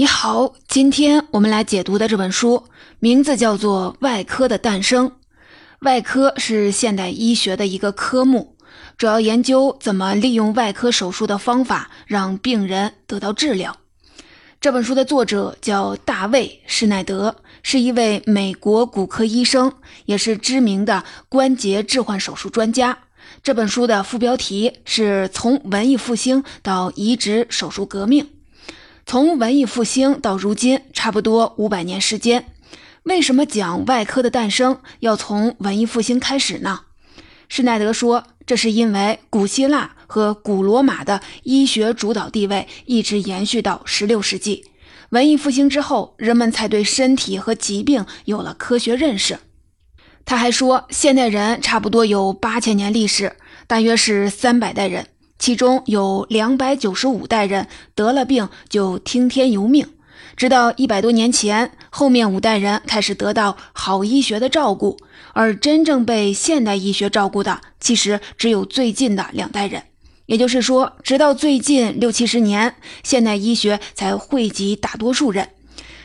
[0.00, 2.64] 你好，今天我们来解读的这本书
[3.00, 5.10] 名字叫做《外科的诞生》。
[5.80, 8.56] 外科是现代医学的一个科目，
[8.96, 13.76] 主要研究怎么利用外科手术的方法让病人得到治疗。
[14.58, 19.70] 这本书的作者叫大卫·施耐德，是一位美国骨科医生，
[20.06, 22.96] 也是知名的关节置换手术专家。
[23.42, 28.26] 这本书的副标题是从文艺复兴到移植手术革命。
[29.10, 32.46] 从文艺复兴到如今，差不多五百年时间。
[33.02, 36.82] 为什么讲外科的诞生要从文艺复兴开始呢？
[37.48, 44.66] 施耐德说，这是因为古希腊和古罗马的医学主导地位一直延续到十六世纪。
[45.08, 49.40] 文艺复兴之后，人们才对身体和疾病有了科学认识。
[50.24, 53.34] 他还说，现代人差不多有八千年历史，
[53.66, 55.08] 大约是三百代人。
[55.40, 59.88] 其中有两百九十五代人得了病就听天由命，
[60.36, 64.98] 直到一百多年前，后面五代人开始得到好医学的照顾，
[65.32, 69.82] 而真正被现代医学照顾的，其实只有最近的两代人。
[70.26, 75.48] 也就是说，直到最近六七十年，现代医学才惠及大多数人。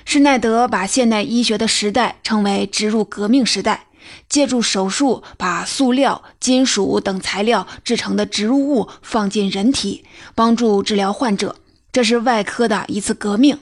[0.05, 3.87] 施耐德把现代医学的时代称为植入革命时代。
[4.27, 10.03] 借助手术把塑料、金属等材料制成的植入物放进人体，
[10.33, 11.55] 帮助治疗患者，
[11.91, 13.57] 这是外科的一次革命，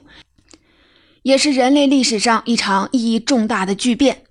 [1.22, 4.24] 也是人类历史上一场意义重大的巨变。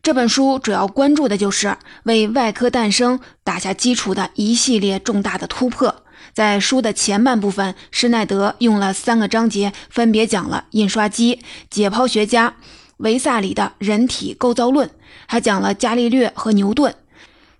[0.00, 6.04] 这本书主要关注的就是为外科诞生打下基础的一系列重大的突破。
[6.32, 12.54] 在书的前半部分，施耐德用了三个章节，分别讲了印刷机、解剖学家。
[12.98, 14.90] 维萨里的人体构造论，
[15.26, 16.94] 还讲了伽利略和牛顿。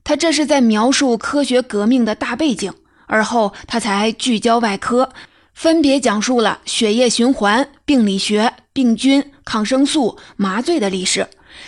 [0.04, 2.72] 他这是在描述科学革命的大背景，
[3.06, 5.10] 而后他才聚焦外科，
[5.52, 11.26] 分别讲述了血液循环、病理学、病菌、抗生素、麻醉的历史。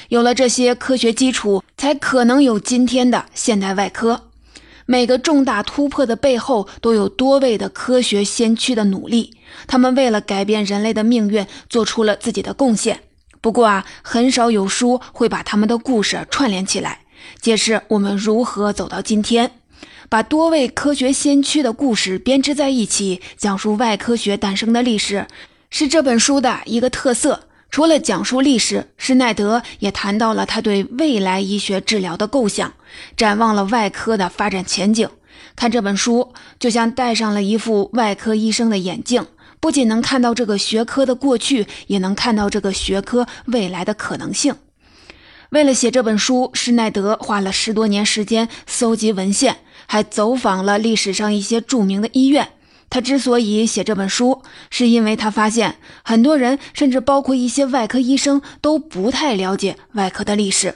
[0.08, 4.28] 有了这些科学基础，才可能有今天的现代外科。
[4.86, 9.36] 每个重大突破的背后，都有多位的科学先驱的努力，
[9.66, 13.00] 他们为了改变人类的命运，做出了自己的贡献。
[13.40, 17.00] 不过啊，很少有书会把他们的故事串联起来，
[17.40, 19.52] 解释我们如何走到今天。
[20.08, 25.26] 把多位科学先驱的故事编织在一起，讲述外科学诞生的历史，
[25.70, 27.44] 是这本书的一个特色。
[27.70, 32.74] 除了讲述历史，施耐德也谈到了他对未来医学治疗的构想，
[33.16, 35.08] 展望了外科的发展前景。
[35.54, 39.24] 看这本书，就像戴上了一副外科医生的眼镜。
[39.60, 44.56] 不仅能看到这个学科的过去，也能看到这个学科未来的可能性。
[45.50, 52.50] 为了写这本书，施耐德花了十多年时间搜集文献，还走访了历史上一些著名的医院。
[52.88, 60.74] 他之所以写这本书，是因为他发现很多人，甚至包括一些外科医生，都不太了解外科的历史。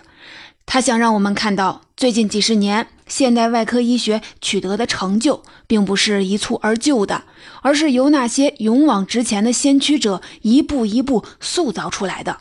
[0.67, 7.25] 他想让我们看到，最近几十年现代外科医学取得的成就，并不是一蹴而就的，
[7.63, 12.39] 而是由那些勇往直前的先驱者一步一步塑造出来的。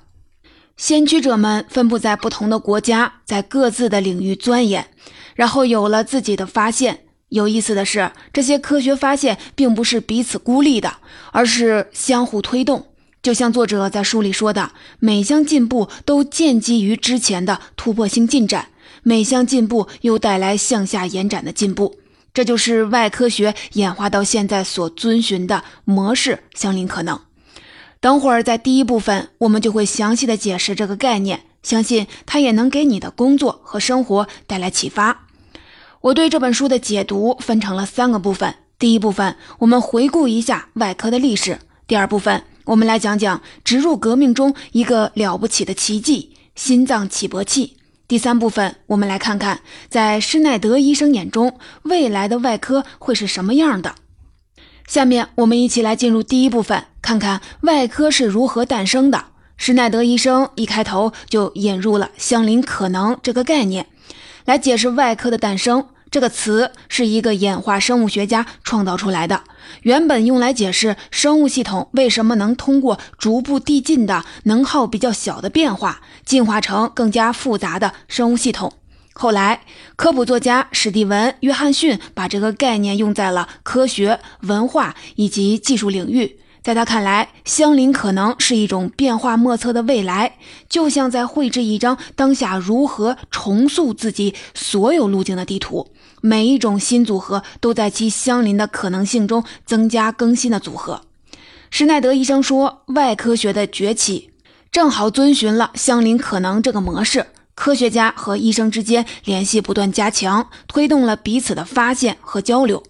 [0.75, 4.87] 先驱者们分布在不同的国家，在各自的领域钻研，
[5.35, 7.01] 然后有了自己的发现。
[7.29, 10.97] 有意思的是，这些科学发现并不是彼此孤立的，
[11.31, 12.87] 而是相互推动。
[13.21, 18.67] 就像作者在书里说的，每项进步都建基于之前的突破性进展，
[19.03, 21.97] 每项进步又带来向下延展的进步，
[22.33, 27.19] 这就是外科学演化到现在所遵循的模式，相邻可能。
[27.99, 35.27] 等会儿在第一部分，我们就会详细的解释这个概念，相信它也能给你的工作和生活带来启发。
[36.01, 42.43] 我对这本书的解读分成了三个部分，第一部分我们回顾一下外科的历史，第二部分。
[42.65, 47.75] 我们来讲讲植入革命中一个了不起的奇迹——心脏起搏器。
[48.13, 53.95] 第三部分，我们来看看在施耐德医生眼中，未来的外科会是什么样的。
[54.85, 59.25] 下面我们一起来进入第一部分，看看外科是如何诞生的。
[59.57, 63.87] 施耐德医生一开头就引入了“相邻可能”这个概念，
[64.45, 65.87] 来解释外科的诞生。
[66.13, 69.41] 这个词是一个演化生物学家创造出来的，
[69.81, 78.73] 原本用来解释生物系统为什么能通过逐步递进的能耗比较小的变化，进化成更加复杂的生物系统。
[79.13, 79.61] 后来，
[79.95, 86.37] 科普作家史蒂文·约翰逊把这个概念用在了科学、文化以及技术领域。
[86.63, 90.37] 在他看来，相邻可能是一种变化莫测的未来，
[90.69, 95.89] 就像在绘制一张当下如何重塑自己所有路径的地图。
[96.21, 101.01] 每一种新组合都在其相邻的可能性中增加更新的组合。
[101.69, 104.31] 施耐德医生说，外科学的崛起
[104.71, 107.25] 正好遵循了相邻可能这个模式。
[107.55, 112.81] 科学家和医生之间联系不断加强，推动了彼此的发现和交流。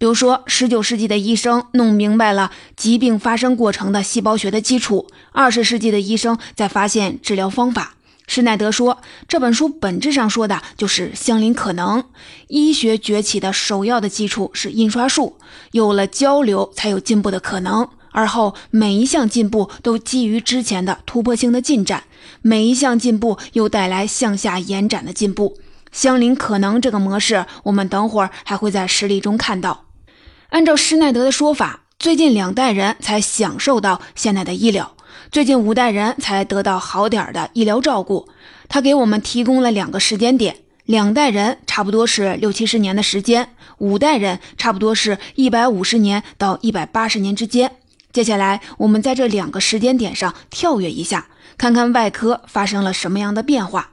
[0.00, 7.96] 比如说，19世纪的医生弄明白了疾病发生过程的细胞学的基础，20世纪的医生在发现治疗方法。
[8.26, 12.02] 施耐德说，这本书本质上说的就是相邻可能。
[12.48, 15.36] 医学崛起的首要的基础是印刷术，
[15.72, 17.86] 有了交流，才有进步的可能。
[18.12, 22.04] 而后每一项进步都基于之前的突破性的进展，
[22.40, 25.58] 每一项进步又带来向下延展的进步。
[25.92, 29.84] 相邻可能这个模式，我们等会儿还会在实例中看到。
[30.50, 34.96] 按照施耐德的说法，最近两代人才享受到现代的医疗，
[35.30, 38.28] 最近五代人才得到好点的医疗照顾。
[38.68, 40.56] 他给我们提供了两个时间点：
[40.86, 47.70] 两代人差不多是六七十年的时间，五代人差不多是一百五十年到一百八十年之间。
[48.12, 53.90] 接下来，我们在这两个时间点上跳跃一下，看看外科发生了什么样的变化。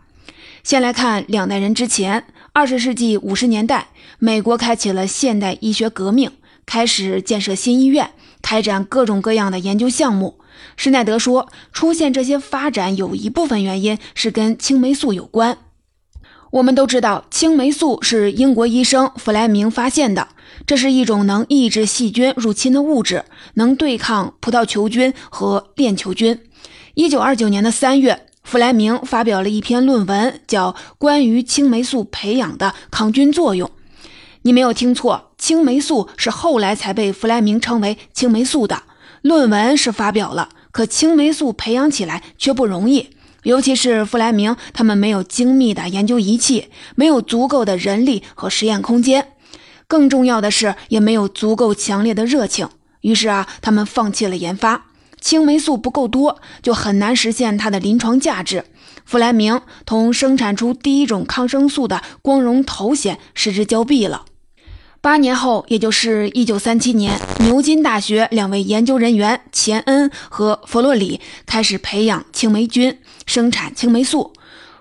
[0.64, 6.32] 先来看两代人之前，二十世纪五十年代，美国开启了现代医学革命，
[6.68, 8.12] 开始建设新医院，
[8.44, 10.38] 开展各种各样的研究项目。
[10.76, 15.58] 施耐德说，出现这些发展有一部分原因是跟青霉素有关。
[16.52, 20.28] 我们都知道，青霉素是英国医生弗莱明发现的。
[20.66, 23.26] 这是一种能抑制细菌入侵的物质，
[23.56, 26.40] 能对抗葡萄球菌和链球菌。
[26.96, 33.70] 一九二九年的三月，弗莱明发表了一篇论文，叫《关于青霉素培养的抗菌作用》。
[34.44, 38.84] 你没有听错，青霉素是后来才被弗莱明称为青霉素的。
[39.22, 43.10] 论文是发表了，可青霉素培养起来却不容易，
[43.44, 49.34] 尤其是弗莱明他们没有精密的研究仪器，没有足够的人力和实验空间。
[49.88, 52.70] 更重要的是，也没有足够强烈的热情。
[53.02, 54.86] 于是啊，他们放弃了研发。
[55.20, 58.66] 青霉素不够多，就很难实现它的临床价值。
[59.08, 64.26] 弗莱明同生产出第一种抗生素的光荣头衔失之交臂了。
[65.00, 74.34] 八年后，也就是一九三七年，牛津大学两位研究人员钱恩和弗洛里开始培养青霉菌，生产青霉素。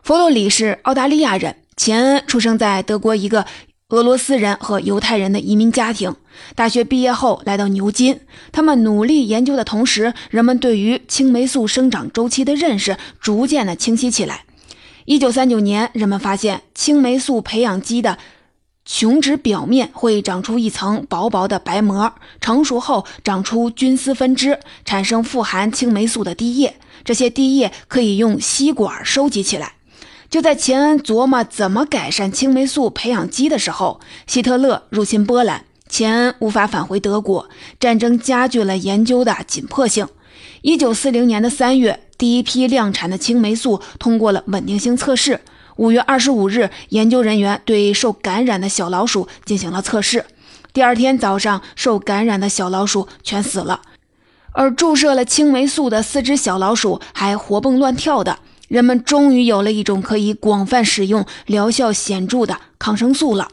[0.02, 3.46] 弗洛里是澳大利亚人，钱恩出生在德国一个。
[3.90, 6.16] 俄罗斯人和犹太人的移民家庭，
[6.56, 8.18] 大学毕业后来到牛津。
[8.50, 14.44] 他们努力研究的同时，人们对于青霉素生长周期的认识逐渐的清晰起来。
[15.04, 18.18] 一九三九年，人们发现青霉素培养基的
[18.84, 26.74] 琼脂表面会长出一层薄薄的白膜，成熟后长出菌丝分支，产生富含青霉素的滴液。
[27.04, 29.74] 这些滴液可以用吸管收集起来。
[30.28, 40.08] 就在钱恩琢磨怎么改善青霉素培养基的时候，希特勒入侵波兰，钱恩无法返回德国，战争加剧了研究的紧迫性。
[40.62, 45.40] 一九四零年的三月，第一批量产的青霉素通过了稳定性测试。
[45.76, 50.24] 五月二十五日，研究人员对受感染的小老鼠进行了测试。
[50.72, 53.82] 第二天早上，受感染的小老鼠全死了，
[54.52, 58.38] 而注射了青霉素的四只小老鼠还活蹦乱跳的。
[58.68, 63.48] 人们终于有了一种可以广泛使用、疗效显著的抗生素了。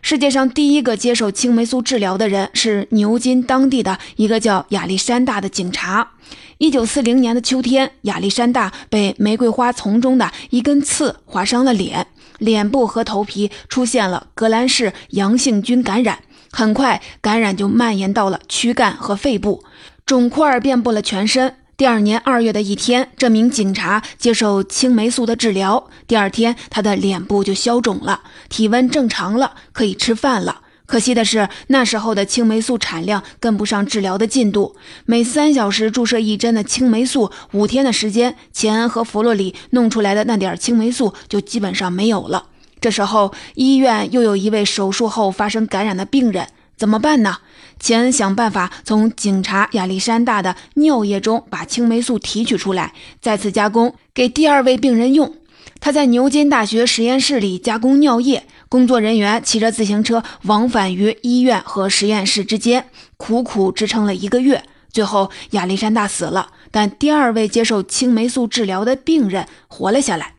[0.00, 6.12] 世界上第一个接受青霉素治疗的人是牛津当地的一个叫亚历山大的警察。
[6.58, 12.06] 一九四零年的秋天，亚历山大被玫瑰花丛中的一根刺划伤了脸，
[12.38, 16.20] 脸部和头皮出现了革兰氏阳性菌感染，
[16.50, 19.64] 很快感染就蔓延到了躯干和肺部，
[20.06, 21.54] 肿块遍布了全身。
[21.78, 25.88] 第二年二月的一天，这名警察接受青霉素的治疗。
[26.08, 30.62] 第二天，他的脸部就消肿了，体温正常了，可以吃饭了。
[30.86, 34.74] 可惜的是，那时候的青霉素产量跟不上治疗的进度，
[35.06, 42.46] 每三小时注射一针的青霉素，五天的时间，钱恩和弗洛里弄出来的那点青霉素就基本上没有了。
[42.80, 47.38] 这时候，医院又有一位手术后发生感染的病人，怎么办呢？
[47.80, 55.34] 钱恩想办法从警察亚历山大的尿液中把青霉素提取出来，再次加工给第二位病人用。
[55.80, 64.64] 他在牛津大学实验室里加工尿液，工作人员骑着自行车往返于医院和实验室之间，苦苦支撑了一个月。
[64.90, 70.34] 最后，亚历山大死了，但第二位接受青霉素治疗的病人活了下来。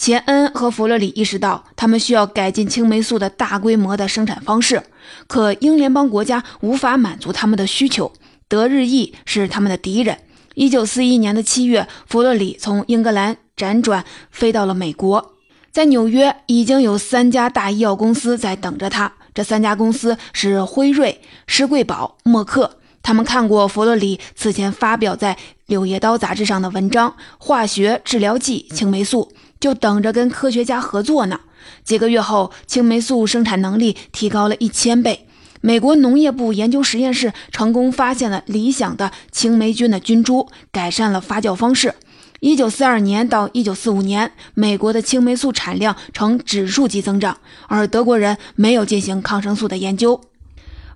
[0.00, 4.82] 钱恩和弗洛里意识到，他们需要改进青霉素的大规模的生产方式，
[5.26, 8.10] 可英联邦国家无法满足他们的需求。
[8.48, 10.16] 德日意是他们的敌人。
[10.54, 15.32] 一九四一年的七月，弗洛里从英格兰辗转飞到了美国，
[15.70, 19.12] 在纽约已经有三家大医药公司在等着他。
[19.34, 22.78] 这三家公司是辉瑞、施贵宝、默克。
[23.02, 25.34] 他们看过弗洛里此前发表在
[25.66, 31.40] 《柳叶刀》杂志上的文章《化学治疗剂青霉素》，就等着跟科学家合作呢。
[31.84, 35.26] 几个月后，青霉素生产能力提高了一千倍。
[35.60, 41.94] 美国农业部研究实验室成功发现了理想的青霉菌的菌株，改善了发酵方式。
[42.40, 47.36] 一九四二年到一九四五年，美国的青霉素产量呈指数级增长，
[47.68, 50.18] 而德国人没有进行抗生素的研究。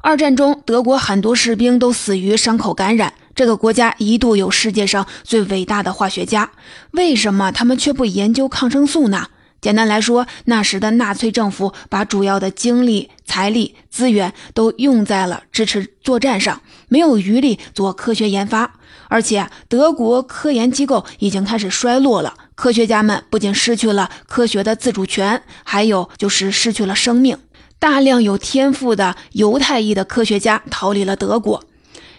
[0.00, 3.12] 二战中，德国很多士兵都死于伤口感染。
[3.35, 6.53] 这个国家一度有世界上最伟大的化学家，
[6.93, 9.29] 为什么他们却不研究抗生素呢？
[9.61, 18.75] 简单来说，那时的纳粹政府把主要的精力、财力、资源都用在了支持作战上，没有余力做科学研发。
[19.09, 27.38] 而且，德国科研机构已经开始衰落了，科学家们不仅失去了科学的自主权，还有就是失去了生命。
[27.79, 31.64] 大量有天赋的犹太裔的科学家逃离了德国。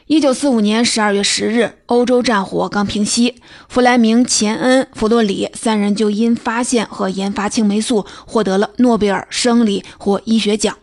[0.08, 10.78] 一九四五年十二月十日，欧洲战火刚平息，弗莱明、钱恩、弗洛里三人就因发现和研发青霉素获得了诺贝尔生理或医学奖。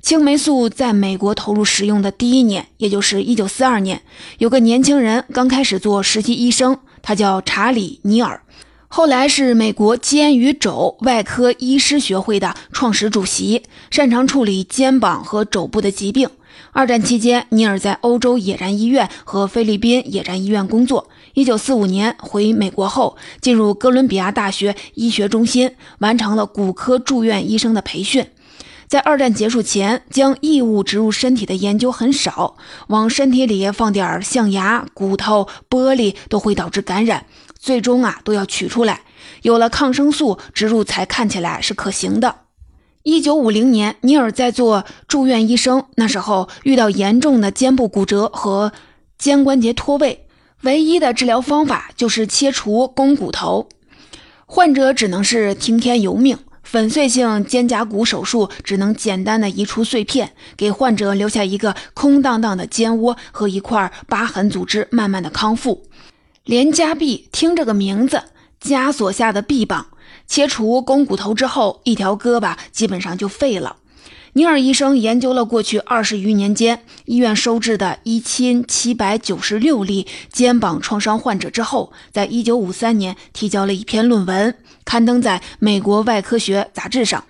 [0.00, 4.00] 青霉素在美国投入使用的第一年，也就是一九四二年，
[4.38, 8.40] 有个年轻人刚开始做实习医生，他叫查理·尼尔。
[8.88, 16.30] 后来是美国肩与肘外科医师学会的创始主席，擅长处理肩膀和肘部的疾病。
[16.74, 21.08] 二战期间，尼尔在欧洲野战医院和菲律宾野战医院工作。
[21.34, 28.26] 一九四五年回美国后，进入哥伦比亚大学医学中心，完成了骨科住院医生的培训。
[28.88, 32.56] 在二战结束前，将异物植入身体的研究很少，
[32.88, 37.26] 往身体里放点象牙、骨头、玻璃都会导致感染。
[37.56, 39.02] 最终啊，都要取出来。
[39.42, 42.40] 有了抗生素植入，才看起来是可行的。
[43.04, 48.72] 一九五零年，尼尔在做住院医生，那时候遇到严重的肩部骨折和
[49.18, 50.26] 肩关节脱位，
[50.62, 53.68] 唯一的治疗方法就是切除肱骨头，
[54.46, 56.38] 患者只能是听天由命。
[56.62, 65.82] 粉碎性肩胛骨手术只能简单的移除碎片，给患者留下一个空荡荡的肩窝和一块疤痕组织，慢慢的康复。
[66.44, 68.22] 连加臂，听这个名字，
[68.62, 69.88] 枷锁下的臂膀，
[70.26, 73.76] 切除肱骨头之后，一条胳膊基本上就废了。
[74.36, 87.22] 尼尔医生研究了过去二十余年间医院收治的一千七百九十六例肩膀创伤患者之后，在一九五三年提交了一篇论文，刊登在美国外科学杂志上。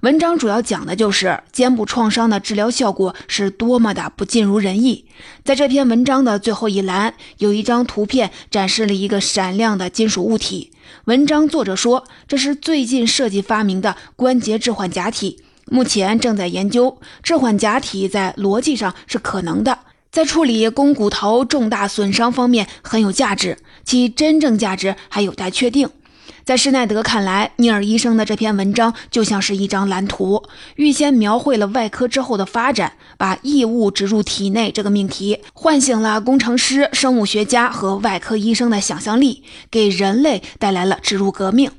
[0.00, 5.04] 文章主要讲的就是肩部创伤的治疗效果是多么的不尽如人意。
[5.44, 10.71] 在这篇文章的最后一栏，有一张图片展示了一个闪亮的金属物体。
[11.04, 16.98] 文章作者说，这是最近设计发明的关节置换假体，目前正在研究。
[17.22, 19.78] 置换假体在逻辑上是可能的，
[20.10, 25.88] 在处理肱骨头重大损伤方面很有价值，其真正价值还有待确定。
[26.44, 30.42] 在施耐德看来，尼尔医生的这篇文章就像是一张蓝图，
[30.76, 32.94] 预先描绘了外科之后的发展。
[33.16, 41.70] 把异物植入体内这个命题，唤醒了工程师、生物学家和外科医生的想象力，给人类带来了植入革命。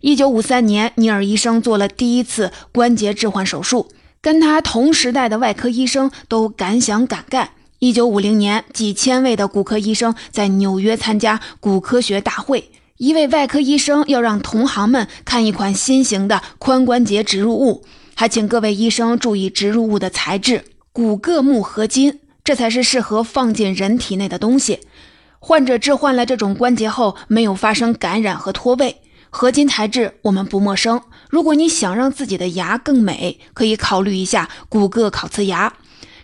[0.00, 3.88] 一九五三年，尼尔医生做了第一次关节置换手术，
[4.22, 7.50] 跟他同时代的外科医生都敢想敢干。
[7.80, 12.70] 一九五零年，几千位的骨科医生在纽约参加骨科学大会。
[12.98, 17.84] 一位外科医生要让同行们看一款新型的髋关节植入物，
[18.16, 24.80] 还请各位医生注意植入物的材质——骨铬钼合金，这才是适合放进人体内的东西。
[25.38, 28.96] 患者置换了这种关节后，没有发生感染和脱位。
[29.30, 31.00] 合金材质我们不陌生。
[31.30, 35.72] 如果你想让自己的牙更美，可以考虑一下骨铬烤瓷牙，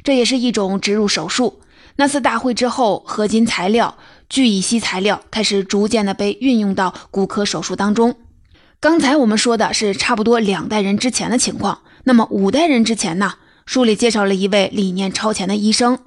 [0.02, 1.60] 这也是一种植入手术。
[1.96, 3.96] 那次大会之后，合金材料。
[4.28, 8.16] 聚乙烯材料开始逐渐的被运用到骨科手术当中。
[8.80, 13.34] 刚才我们说的是差不多两代人之前的情况，那么五代人之前呢？
[13.64, 15.98] 书里介绍了一位理念超前的医生。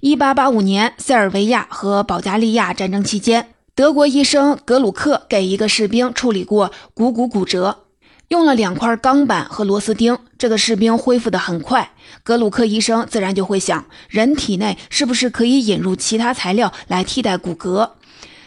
[0.00, 7.84] 一八八五年，塞尔维亚和保加利亚战争期间，德国医生格鲁克给一个士兵处理过股骨骨折。
[8.28, 11.92] 用了两块钢板和螺丝钉，这个士兵恢复得很快。
[12.22, 17.92] 格鲁克医生自然就会想，人体内是不是可以引入其他材料来替代骨骼？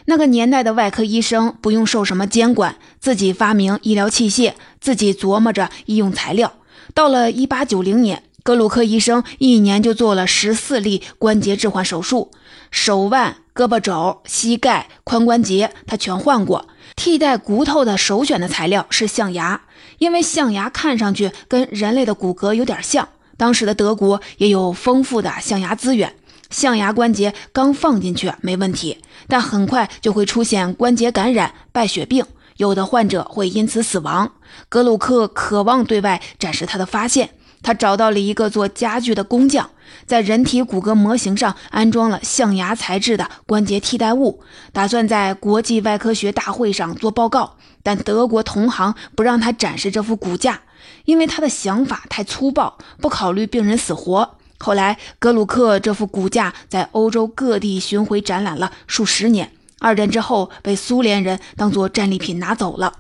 [0.06, 6.54] 那个年代的外科医生不用受什么监管，自己发明医疗器械，自己琢磨着医用材料。
[6.94, 12.30] 到了一八九零年，格鲁克医生一年就做了十四例关节置换手术，
[12.72, 16.68] 手腕、胳膊肘、膝盖、髋关节，他全换过。
[16.96, 19.62] 替代骨头的首选的材料是象牙。
[20.00, 26.16] 因为象牙看上去跟人类的骨骼有点像，当时的德国也有丰富的象牙资源。
[26.50, 28.98] 象牙关节刚放进去没问题，
[29.28, 32.26] 但很快就会出现关节感染、败血病，
[32.58, 34.32] 有的患者会因此死亡。
[34.68, 37.30] 格鲁克渴望对外展示他的发现，
[37.64, 39.70] 他找到了一个做家具的工匠，
[40.06, 47.58] 在人体骨骼模型上安装了象牙材质的关节替代物，打算在国际外科学大会上做报告。
[47.84, 50.62] 但德国同行不让他展示这副骨架，
[51.06, 54.38] 因为他的想法太粗暴，不考虑病人死活。
[54.60, 59.52] 后来，格鲁克这副骨架在欧洲各地巡回展览了数十年。
[59.80, 62.94] 二战之后，被苏联人当作战利品拿走了。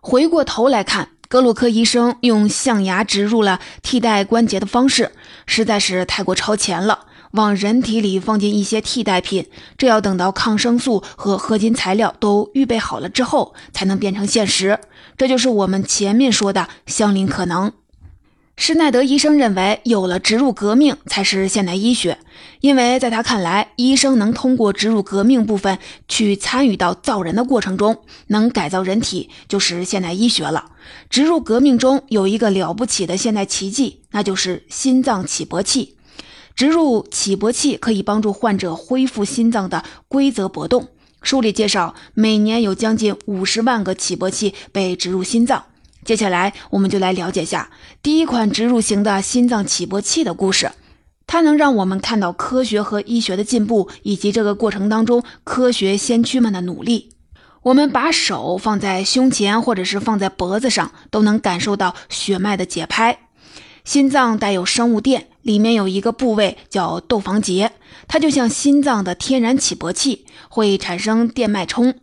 [0.00, 5.12] 回过头来看，格鲁克医生用象牙植入了替代关节的方式，
[5.46, 7.06] 实在是太过超前了。
[7.30, 9.46] 往人体里放进一些替代品，
[9.78, 14.78] 这要等到抗生素和合金材料都预备好了之后，才能变成现实。
[15.16, 17.72] 这就是我们前面说的相邻可能。
[18.54, 22.18] 施耐德医生认为，有了植入革命才是现代医学，
[22.60, 30.66] 因为在他看来，医生能通过植入革命部分去参与到造人的过程中，能改造人体，就是现代医学了。
[31.08, 35.96] 植入革命中有一个了不起的现代奇迹，那就是心脏起搏器。
[36.54, 40.88] 植入起搏器可以帮助患者恢复心脏的规则搏动。
[41.22, 45.64] 书里介绍，每年有将近五十万个起搏器被植入心脏。
[46.04, 47.70] 接下来，我们就来了解下
[48.02, 50.72] 第一款植入型的心脏起搏器的故事。
[51.26, 57.10] 它能让我们看到科学和医学的进步，以及这个过程当中科学先驱们的努力。
[57.62, 63.18] 我们把手放在胸前，或者是放在脖子上，都能感受到血脉的节拍。
[63.84, 65.28] 心脏带有生物电。
[65.42, 67.72] 里面有一个部位叫窦房结，
[68.06, 71.98] 它就像心脏的天然起搏器，会产生电脉冲。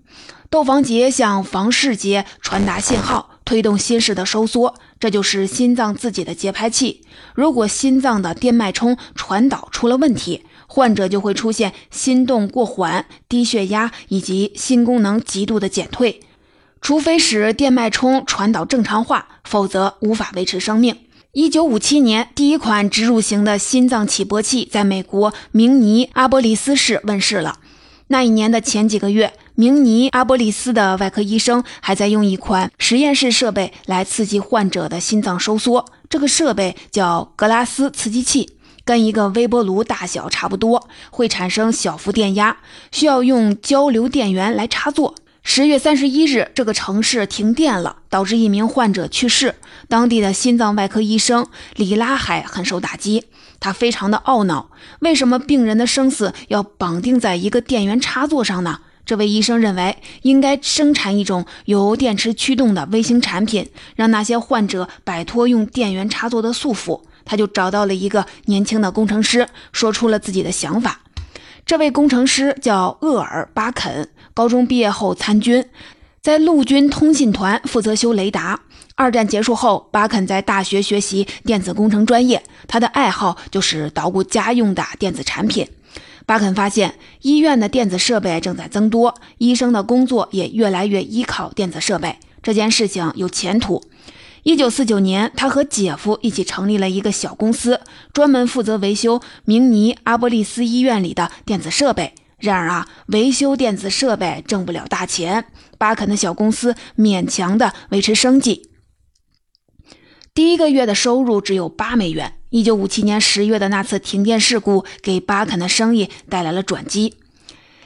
[0.49, 7.01] 窦房结向房室结传达信号，推动心室的收缩，这就是心脏自己的节拍器。
[7.33, 16.19] 如果心脏的电脉冲传导出了问题，患者就会出现心动过缓、低血压以及心功能极度的减退。
[16.79, 20.95] 除非使电脉冲传导正常化，否则无法维持生命。
[21.31, 27.57] 一九五七年，第一款植入型的心脏起搏器在美国明尼阿波利斯市问世了。
[28.11, 35.83] 那一年的前几个月，明尼阿波利斯的外科医生还在用一款实验室设备来刺激患者的心脏收缩。
[36.09, 38.51] 这个设备叫格拉斯刺激器，
[38.85, 42.55] 跟一个微波炉大小差不多，会产生小幅电压，
[42.93, 45.13] 需要用交流电源来插座。
[45.43, 49.55] 十月三十一日，这个城市停电了，导致一名患者去世。
[49.89, 51.45] 当地的心脏外科医生
[51.75, 53.25] 里拉海很受打击，
[53.59, 54.69] 他非常的懊恼：
[55.01, 58.79] 为什么病人的生死要绑定在一个电源插座上呢？
[59.09, 67.01] 这位医生认为，应该生产一种由电池驱动的微型产品，让那些患者摆脱用电源插座的束缚。
[67.25, 70.99] 他就找到了一个年轻的工程师，说出了自己的想法。
[71.65, 75.65] 这位工程师叫厄尔·巴肯，高中毕业后参军，
[76.21, 78.59] 在陆军通信团负责修雷达。
[78.93, 85.67] 二战结束后，巴肯在大学学习电子工程专业，他的爱好就是捣鼓家用的电子产品。
[86.29, 93.81] 巴肯发现，医院的电子设备正在增多，医生的工作也越来越依靠电子设备，这件事情有前途。
[94.43, 97.81] 一九四九年，他和姐夫一起成立了一个小公司，
[98.13, 102.13] 专门负责维修明尼阿波利斯医院里的电子设备。
[102.37, 105.45] 然而啊，维修电子设备挣不了大钱，
[105.79, 108.69] 巴肯的小公司勉强的维持生计。
[110.35, 112.35] 第一个月的收入只有八美元。
[112.51, 117.13] 一九五七年十月的那次停电事故给巴肯的生意带来了转机。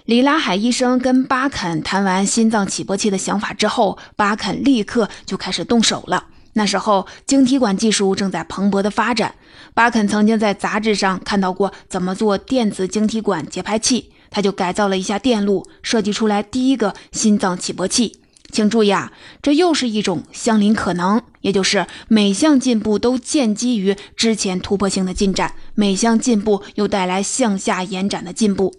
[0.06, 6.28] 里拉海医生跟巴肯谈完心脏起搏器的想法之后，巴肯立刻就开始动手了。
[6.54, 9.36] 那时候，晶体管技术正在蓬勃的发展。
[9.73, 18.19] 巴肯曾经在杂志上看到过怎么做电子晶体管节拍器，他就改造了一下电路，设计出来第一个心脏起搏器。
[18.53, 19.11] 请注意啊，
[19.41, 28.73] 这又是一种相邻可能，也就是每项进步都建基于之前突破性的进展，每项进步又带来向下延展的进步。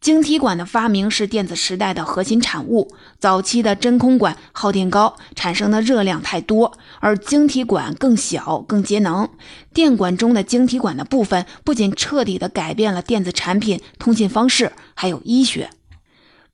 [0.00, 2.88] 晶体管的发明是电子时代的核心产物。
[3.18, 9.28] 早期的真空管耗电高，产生的热量太多，而晶体管更小、更节能。
[9.74, 15.68] 电管中的晶体管的部分不仅彻底的改变了电子产品、通信方式，还有医学。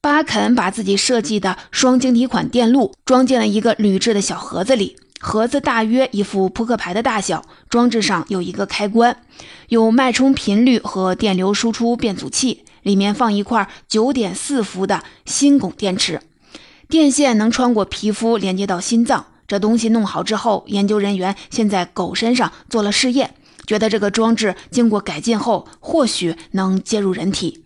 [0.05, 9.17] 巴肯把自己设计的双晶体管电路装进了一个铝制的小盒子里，盒子大约一副扑克牌的大小，装置上有一个开关，
[9.69, 12.65] 有脉冲频率和电流输出变阻器。
[12.83, 16.21] 里面放一块九点四伏的锌汞电池，
[16.87, 19.25] 电线能穿过皮肤连接到心脏。
[19.49, 23.33] 这东西弄好之后，研究人员先在狗身上做了试验，
[23.67, 27.64] 觉得这个装置经过改进后或许能接入人体。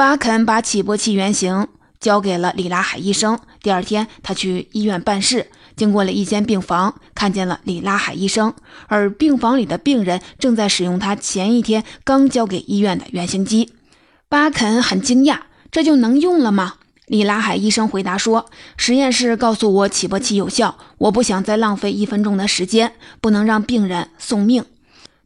[0.00, 1.68] 巴肯把起搏器原型
[2.00, 3.38] 交给了里拉海医生。
[3.62, 8.54] 第二天，他去医院办事，经过了一间病房，看见了里拉海医生，
[8.86, 13.74] 而病房里的病人正在使用他前一天刚交给医院的原型机。
[14.30, 16.76] 巴肯很惊讶，这就能用了吗？
[17.04, 18.46] 里拉海医生回答说
[18.78, 24.64] ：“实验室告诉我起搏器有效，我不想再浪费一分钟的时间，不能让病人送命。”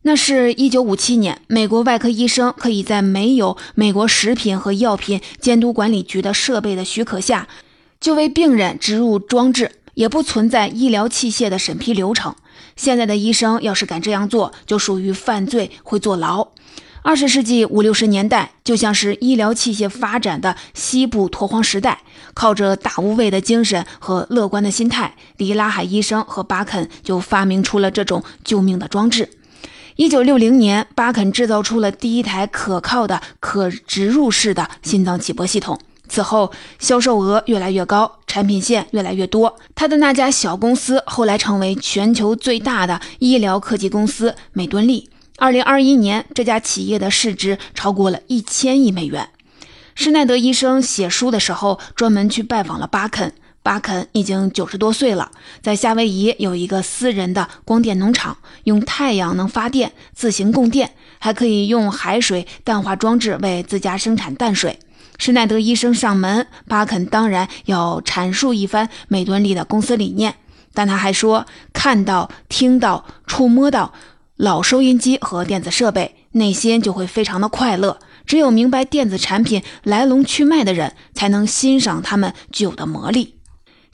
[0.07, 7.49] 那是一九五七年，美国外科医生可以在没有美国食品和药品监督管理局的设备的许可下，
[7.99, 12.37] 就为病人植入装置，也不存在医疗器械的审批流程。
[12.77, 16.49] 现在的医生要是敢这样做，就属于犯罪，会坐牢。
[17.01, 22.03] 二十世纪五六十年代，就像是医疗器械发展的西部拓荒时代，
[22.35, 29.31] 靠着大无畏的精神和乐观的心态，里拉海医生和巴肯就发明出了这种救命的装置。
[29.97, 35.79] 一九六零年，巴肯制造出了第一台可靠的可植入式的心脏起搏系统。
[36.09, 39.57] 此后，销售额越来越高，产品线越来越多。
[39.77, 45.09] 他的那家小公司后来成为全球最大的医疗科技公司——美敦力。
[45.37, 49.29] 二零二一年，这家企业的市值超过了一千亿美元。
[49.95, 53.33] 施耐德医生写书的时候，专门去拜访了巴肯。
[53.65, 55.31] 巴肯已经九十多岁了，
[55.63, 64.79] 在夏威夷有一个私人的光电农场，用太阳能发电，自行供电，还可以用海水淡化装置为自家生产淡水。
[65.17, 70.35] 施耐德医生上门，巴肯当然要阐述一番美敦力的公司理念，
[70.75, 73.95] 但他还说，看到、听到、触摸到。
[74.37, 77.99] 老收音机和电子设备，内心就会非常的快乐。
[78.27, 83.37] 只有明白电子产品来龙去脉的人，才能欣赏他们具有的魔力。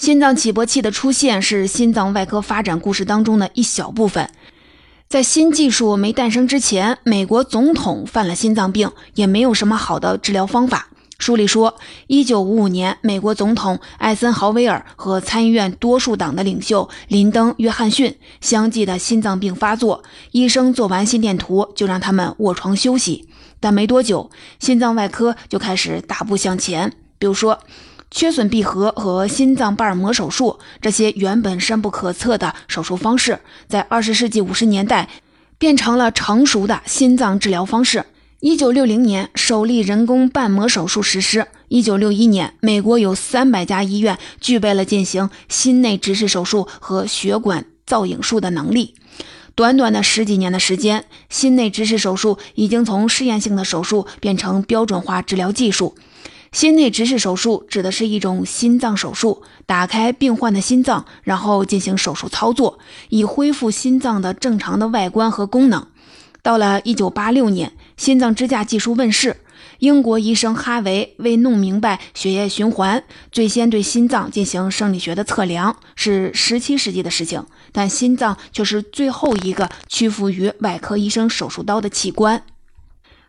[0.01, 4.31] 心脏起搏器的出现是心脏外科发展故事当中的一小部分。
[5.11, 10.89] 在新技术没诞生之前，美国总统犯了心脏病，也没有什么好的治疗方法。
[11.19, 23.29] 书里说，一九五五年，美国总统艾森豪威尔和参议院多数党的领袖林登·约翰逊相继的心脏病发作，医生做完心电图就让他们卧床休息。
[23.61, 26.91] 但没多久，心脏外科就开始大步向前。
[27.19, 27.59] 比如说，
[28.11, 35.09] 缺损闭合和心脏瓣膜手术这些原本深不可测的手术方式，在二十世纪五十年代
[35.59, 38.05] 变成了成熟的心脏治疗方式。
[38.41, 41.47] 一九六零年，首例人工瓣膜手术实施。
[41.69, 48.95] 一九六一年，美国有三百家医院具备了进行心内直视手术和血管造影术的能力。
[49.55, 55.95] 短短的十几年的时间，心内直视手术已经从试验性的手术变成标准化治疗技术。
[56.53, 65.87] 心内直视手术指的是一种心脏手术，打开病患的心脏，然后进行手术操作，以恢复心脏的正常的外观和功能。
[66.43, 69.37] 到了一九八六年，心脏支架技术问世。
[69.79, 77.47] 英国医生哈维为弄明白血液循环，最先对心脏进行生理学的测量，是十七世纪的事情。
[77.73, 82.43] 但心脏却是最后一个屈服于外科医生手术刀的器官。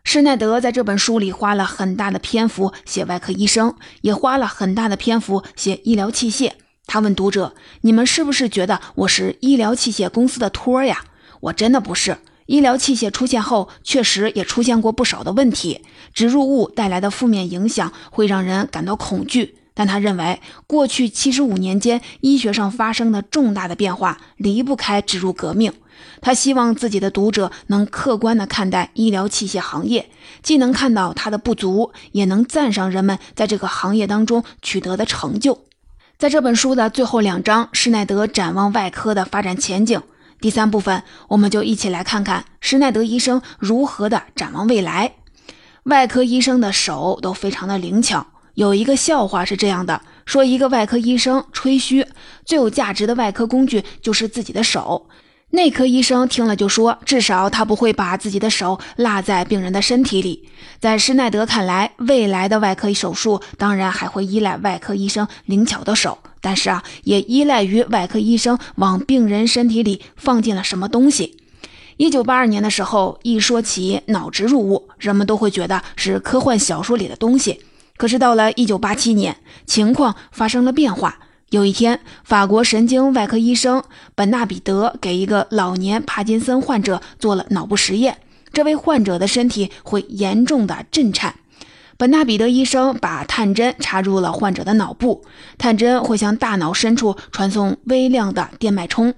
[0.04, 6.52] 施耐德在这本书里花了很大的篇幅写外科医生，也花了很大的篇幅写医疗器械。
[6.88, 11.06] 他问读者：“你们是不是觉得我是医疗器械公司的托儿呀？”
[11.42, 12.18] 我真的不是。
[12.48, 15.86] 医疗器械出现后，确实也出现过不少的问题。
[16.14, 25.74] 植入物带来的负面影响会让人感到恐惧，但他认为过去七十五年间医学上发生的重大的变化离不开植入革命。
[26.22, 30.12] 他希望自己的读者能客观地看待医疗器械行业，
[30.44, 35.64] 既能看到它的不足，也能赞赏人们在这个行业当中取得的成就。
[36.20, 40.00] 在这本书的最后两章，施耐德展望外科的发展前景。
[40.40, 45.14] 第三部分，我们就一起来看看施耐德医生如何的展望未来。
[45.86, 48.28] 外科医生的手都非常的灵巧。
[48.62, 52.06] 有一个笑话是这样的：说一个外科医生吹嘘，
[52.46, 55.08] 最有价值的外科工具就是自己的手。
[55.50, 60.48] 内科医生听了就说，至少他不会把自己的手落在病人的身体里。
[60.80, 66.20] 在施耐德看来，未来的外科手术当然还会依赖外科医生灵巧的手。
[66.40, 71.36] 但是啊，也依赖于外科医生往病人身体里放进了什么东西。
[71.98, 77.60] 一九八二年的时候，一说起脑植入物，人们都会觉得是科幻小说里的东西。
[78.02, 79.38] 可是到了一九八七年，
[79.68, 81.20] 情况发生了变化。
[81.52, 83.84] 有一天，法国神经外科医生
[84.16, 88.18] 本纳彼得给一个老年帕金森患者做了脑部实验，
[88.52, 91.36] 这位患者的身体会严重的震颤。
[91.96, 95.24] 本纳彼得医生把探针插入了患者的脑部，
[95.60, 99.14] 探针会向大脑深处传送微量的电脉冲。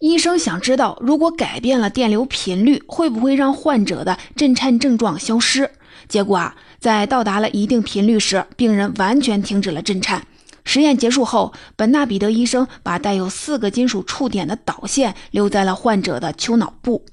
[0.00, 5.70] 医生想知道，如果改变了电流频率，会不会让患者的震颤症状消失？
[6.08, 10.26] 结果啊，在到达了一定频率时，病人完全停止了震颤。
[10.64, 17.04] 实验结束后，本纳比德医生把带有四个金属触点的导线留在了患者的丘脑部。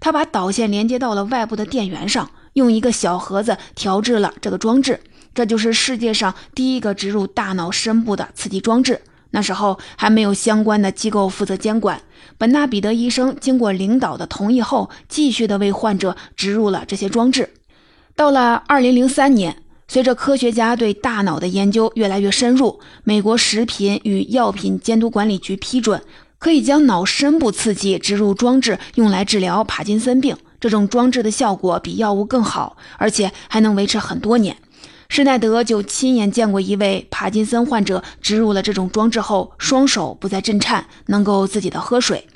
[0.00, 5.00] 他把导线连接到了外部的电源上，用一个小盒子调制了这个装置。
[5.34, 9.00] 这就是世界上第一个植入大脑深部的刺激装置。
[9.30, 12.00] 那时候还没有相关的机构负责监管。
[12.38, 17.50] 本纳比德医生经过领导的同意后，继续的为患者植入了这些装置。
[18.16, 19.56] 到了二零零三年，
[19.88, 26.00] 随着科学家对大脑的研究越来越深入，美国食品与药品监督管理局批准，
[26.38, 30.36] 可以将脑深部刺激植入装置用来治疗帕金森病。
[30.60, 34.56] 这种装置的效果比药物更好，而且还能维持很多年。
[35.08, 42.26] 施耐德就亲眼见过一位帕金森患者植入了这种装置后，双手不再震颤，能够自己的喝水。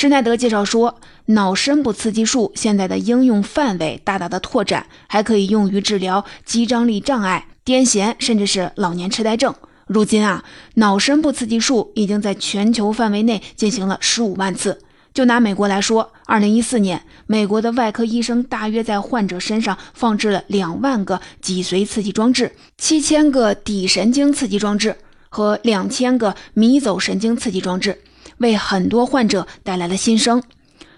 [0.00, 9.52] 施耐德介绍说，脑深部刺激术现在的应用范围大大的拓展，还可以用于治疗肌张力障碍、癫痫，甚至是老年痴呆症。
[9.88, 14.80] 如今啊，脑深部刺激术已经在全球范围内进行了十五万次。
[15.12, 24.96] 就拿美国来说，二零一四年，美国的外科医生大约在患者身上放置了两万个脊髓刺激装置、七千个底神经刺激装置
[25.28, 27.98] 和两千个迷走神经刺激装置，
[28.38, 30.42] 为很多患者带来了新生。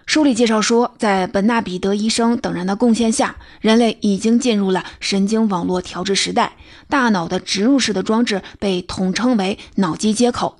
[0.06, 6.54] 书里介绍说，在本纳比德医生等人的贡献下，人类已经进入了神经网络调制时代。
[6.88, 10.56] 大脑的植入式的装置被统称为脑机接口。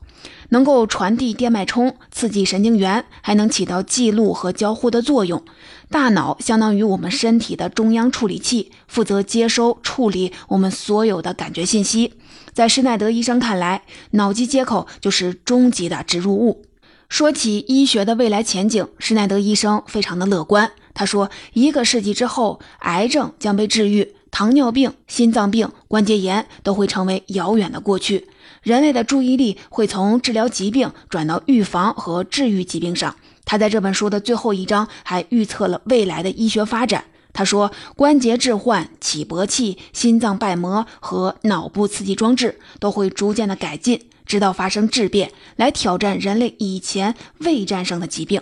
[0.51, 5.43] 能够传递电脉冲，刺激神经元，还能起到记录和交互的作用。
[5.89, 12.15] 大脑相当于我们身体的中央处理器，负责接收、处理我们所有的感觉信息。
[12.53, 16.65] 在施耐德医生看来，脑机接口就是终极的植入物。
[17.11, 20.71] 说起医学的未来前景，施耐德医生非常的乐观。
[20.95, 28.29] 他说，一个世纪之后，癌症将被治愈，糖尿病、心脏病、关节炎都会成为遥远的过去。
[28.63, 33.17] 人类的注意力会从治疗疾病转到预防和治愈疾病上。
[33.45, 37.05] 他在这本书的最后一章还预测了未来的医学发展。
[37.33, 48.41] 他说，关节置换、起搏器、心脏瓣膜和脑部刺激装置都会逐渐的改进，直到发生质变，来挑战人类以前未战胜的疾病。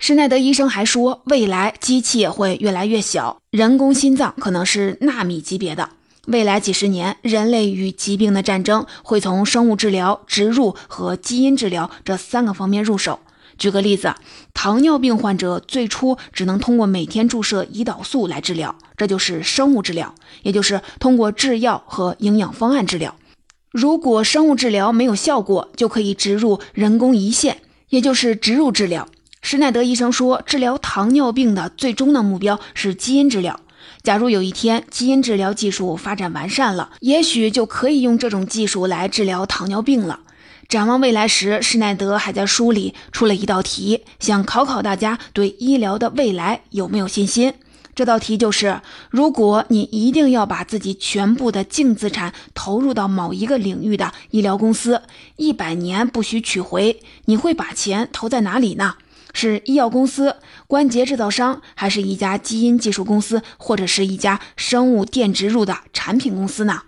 [0.00, 5.90] 施耐德医生还说，未来机器也会越来越小，人工心脏可能是纳米级别的。
[6.26, 13.20] 未来几十年，人类与疾病的战争会从生物治疗、植入和基因治疗这三个方面入手。
[13.56, 14.16] 举个例子，
[14.52, 23.14] 糖尿病患者最初只能通过每天注射胰岛素来治疗，这就是生物治疗，也就是通过制药和营养方案治疗。
[23.70, 27.58] 如果生物治疗没有效果，就可以植入人工胰腺，
[27.90, 29.06] 也就是植入治疗。
[29.42, 33.60] 施耐德医生说，治疗糖尿病的最终的目标是基因治疗。
[34.02, 40.20] 假如有一天基因治疗技术发展完善了，也许就可以用这种技术来治疗糖尿病了。
[40.68, 47.54] 展望未来时，施耐德还在书里出了一道题，想考考大家对医疗的未来有没有信心。
[47.98, 48.80] 这道题就是：
[49.10, 55.02] 如果你一定要把自己全部的净资产投入到某一个领域的医疗公司，
[55.34, 58.94] 一百年不许取回，你会把钱投在哪里呢？
[59.34, 60.36] 是医药公司、
[60.68, 66.82] 关节制造商，还是一家基因技术公司，或者是一家生物电植入的产品公司呢？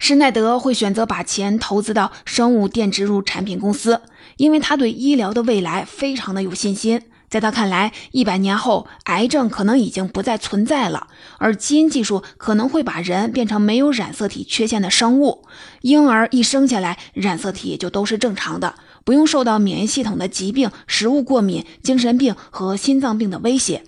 [0.00, 4.00] 施耐德会选择把钱投资到生物电植入产品公司，
[4.38, 7.02] 因为他对医疗的未来非常的有信心。
[7.34, 15.42] 在他看来，一百年后，癌症可能已经不再存在了，而基因技术可能会把人变成没有染色体缺陷的生物，
[15.80, 18.76] 婴儿一生下来染色体就都是正常的。
[19.02, 23.82] 不用受到免疫系统的疾病、食物过敏、精神病和心脏病的威胁。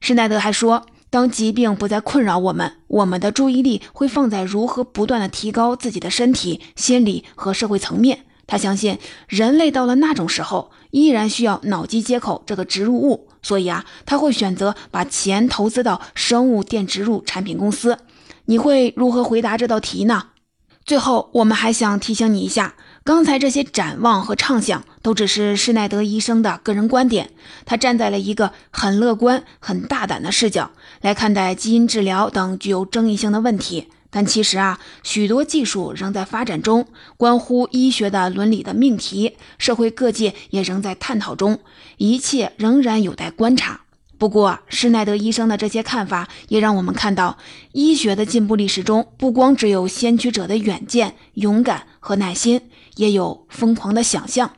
[0.00, 8.20] 施耐德还说，当疾病不再困扰我们，我们的注意力会放在如何不断的提高自己的身体、心理和社会层面。
[8.48, 17.98] 他相信，人类到了那种时候，依然需要脑机接口这个植入物，所以啊，他会选择把钱投资到生物电植入产品公司。
[18.46, 20.28] 你会如何回答这道题呢？
[20.86, 22.74] 最后，我们还想提醒你一下。
[23.04, 27.30] 刚才这些展望和畅想都只是施耐德医生的个人观点，
[27.66, 30.70] 他站在了一个很乐观、很大胆的视角
[31.02, 33.88] 来看待基因治疗等具有争议性的问题。
[34.10, 41.60] 但其实啊，许多技术仍在发展中，关乎医学的伦理的命题，社会各界也仍在探讨中，
[41.96, 43.82] 一切仍然有待观察。
[44.16, 47.38] 不过，施耐德医生的这些看法也让我们看到，
[47.72, 52.62] 医学的进步历史中，不光只有先驱者的远见、勇敢和耐心。
[52.96, 54.50] 也有疯狂的想象。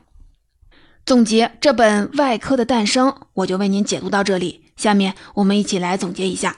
[1.05, 4.61] 总结这本《外科的诞生》，我就为您解读到这里。
[4.75, 6.57] 下面我们一起来总结一下。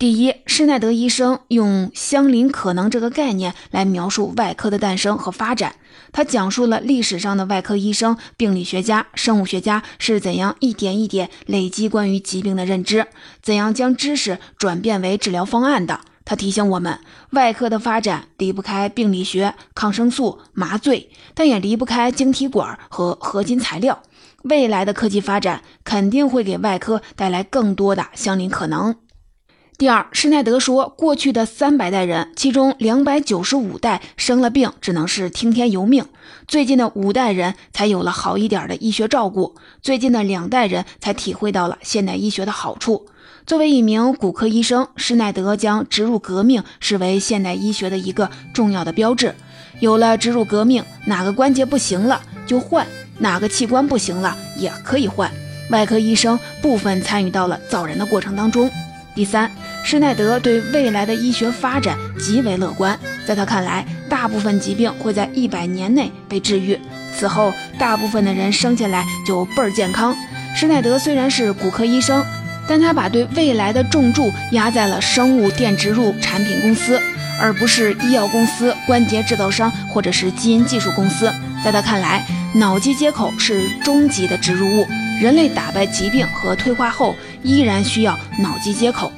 [0.00, 5.74] 第一，施耐德医生用“相邻可能”这个概念来描述外科的诞生和发展。
[6.10, 13.08] 他讲述了历史上的外科医生、病理学家、生物学家是怎样一点一点累积关于疾病的认知，
[13.42, 16.00] 怎样将知识转变为治疗方案的。
[16.24, 16.98] 他提醒我们，
[17.32, 24.00] 外科的发展离不开病理学、抗生素、麻醉，但也离不开晶体管和合金材料。
[24.44, 28.96] 未来的科技发展肯定会给外科带来更多的相邻可能。
[29.80, 36.04] 第二，施耐德说，过去的三百代人，其中两百九十五代生了病，只能是听天由命；
[36.46, 43.06] 最近的五代人才有了好一点的医学照顾；最近的两代人才体会到了现代医学的好处。
[43.46, 49.34] 作为一名骨科医生，施耐德将植入革命视为现代医学的一个重要的标志。
[49.78, 55.32] 有了植入革命，哪个关节不行了就换，哪个器官不行了也可以换。
[55.70, 58.70] 外科医生部分参与到了造人的过程当中。
[59.20, 59.50] 第三。
[59.84, 66.78] 施耐德对未来的医学发展极为乐观，在他看来，大部分疾病会在一百年内被治愈，
[67.14, 70.16] 此后大部分的人生下来就倍儿健康。
[70.56, 72.24] 施耐德虽然是骨科医生，
[72.66, 76.98] 但他把对未来的重注压在了生物电植入产品公司，
[77.38, 81.30] 而不是医药公司、关节制造商或者是基因技术公司。
[81.62, 84.86] 在他看来，脑机接口是终极的植入物，
[85.20, 89.10] 人类打败疾病和退化后，依然需要脑机接口。